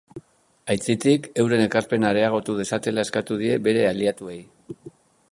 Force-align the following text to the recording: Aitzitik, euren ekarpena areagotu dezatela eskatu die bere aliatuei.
Aitzitik, 0.75 1.25
euren 1.43 1.61
ekarpena 1.65 2.09
areagotu 2.13 2.55
dezatela 2.61 3.03
eskatu 3.09 3.37
die 3.43 3.59
bere 3.69 3.83
aliatuei. 3.91 4.39